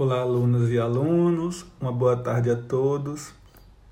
[0.00, 3.34] Olá, alunas e alunos, uma boa tarde a todos.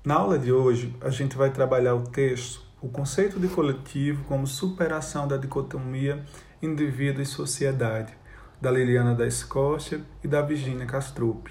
[0.05, 4.47] Na aula de hoje, a gente vai trabalhar o texto O conceito de coletivo como
[4.47, 6.23] superação da dicotomia
[6.61, 8.13] indivíduo e sociedade,
[8.61, 11.49] da Liliana da Escócia e da Virginia Castrup.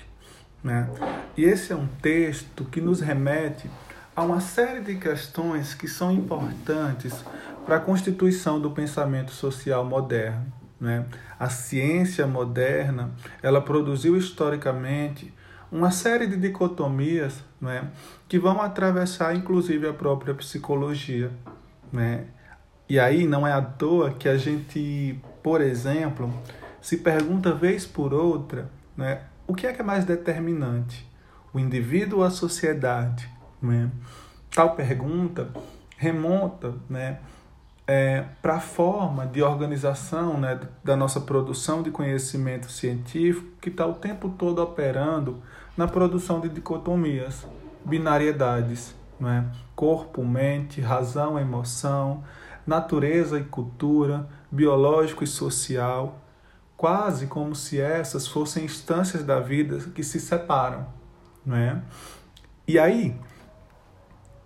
[0.65, 0.89] Né?
[1.37, 3.69] E esse é um texto que nos remete
[4.17, 7.13] a uma série de questões que são importantes
[7.67, 10.51] para a constituição do pensamento social moderno.
[10.81, 11.07] Né?
[11.39, 13.11] A ciência moderna
[13.43, 15.33] ela produziu historicamente
[15.71, 17.91] uma série de dicotomias né,
[18.29, 21.31] que vão atravessar inclusive a própria psicologia.
[21.93, 22.27] Né?
[22.89, 26.33] E aí não é à toa que a gente, por exemplo,
[26.81, 31.07] se pergunta vez por outra né, o que é que é mais determinante,
[31.53, 33.29] o indivíduo ou a sociedade?
[33.61, 33.91] Né?
[34.51, 35.49] Tal pergunta
[35.97, 37.19] remonta né,
[37.87, 43.87] é, para a forma de organização né, da nossa produção de conhecimento científico que está
[43.87, 45.41] o tempo todo operando
[45.77, 47.47] na produção de dicotomias,
[47.85, 49.51] binariedades, né?
[49.75, 52.25] corpo, mente, razão, emoção,
[52.67, 56.19] natureza e cultura, biológico e social,
[56.77, 60.87] quase como se essas fossem instâncias da vida que se separam.
[61.45, 61.83] Né?
[62.67, 63.17] E aí,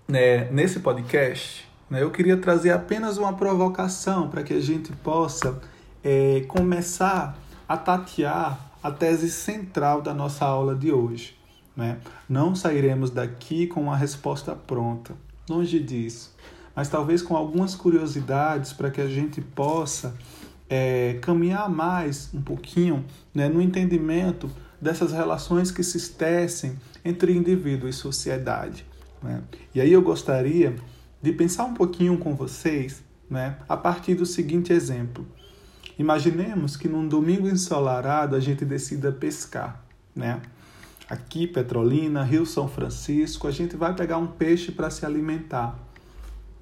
[0.07, 1.70] né, nesse podcast?
[1.99, 5.61] Eu queria trazer apenas uma provocação para que a gente possa
[6.05, 7.37] é, começar
[7.69, 11.37] a tatear a tese central da nossa aula de hoje.
[11.77, 11.99] Né?
[12.29, 15.15] Não sairemos daqui com uma resposta pronta,
[15.49, 16.35] longe disso,
[16.77, 20.15] mas talvez com algumas curiosidades para que a gente possa
[20.69, 24.49] é, caminhar mais um pouquinho né, no entendimento
[24.81, 28.87] dessas relações que se tecem entre indivíduo e sociedade.
[29.21, 29.43] Né?
[29.75, 30.77] E aí eu gostaria
[31.23, 35.27] de pensar um pouquinho com vocês né, a partir do seguinte exemplo.
[35.99, 39.85] Imaginemos que num domingo ensolarado a gente decida pescar.
[40.17, 40.41] Né?
[41.09, 45.79] Aqui, Petrolina, Rio São Francisco, a gente vai pegar um peixe para se alimentar.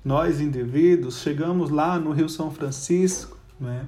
[0.05, 3.87] Nós, indivíduos, chegamos lá no Rio São Francisco né?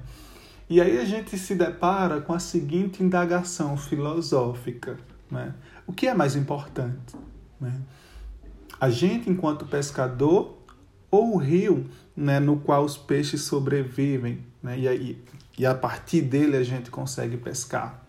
[0.69, 4.99] e aí a gente se depara com a seguinte indagação filosófica.
[5.31, 5.53] Né?
[5.87, 7.17] O que é mais importante?
[7.61, 7.73] Né?
[8.81, 10.60] A gente, enquanto pescador,
[11.11, 15.25] ou o rio né, no qual os peixes sobrevivem, né, e, aí,
[15.59, 18.05] e a partir dele a gente consegue pescar.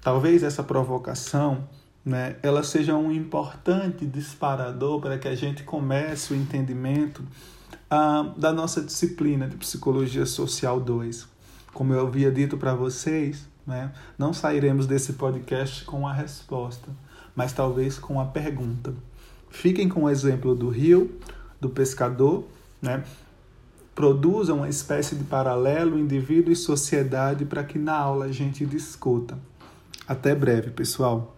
[0.00, 1.66] Talvez essa provocação
[2.04, 7.24] né, ela seja um importante disparador para que a gente comece o entendimento
[7.90, 11.26] ah, da nossa disciplina de Psicologia Social 2.
[11.72, 16.88] Como eu havia dito para vocês, né, não sairemos desse podcast com a resposta,
[17.34, 18.94] mas talvez com a pergunta.
[19.48, 21.18] Fiquem com o exemplo do rio,
[21.64, 22.44] do pescador,
[22.80, 23.02] né?
[23.94, 29.38] Produzam uma espécie de paralelo indivíduo e sociedade para que na aula a gente discuta.
[30.06, 31.33] Até breve, pessoal.